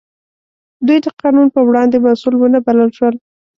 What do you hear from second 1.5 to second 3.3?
په وړاندې مسوول ونه بلل شول.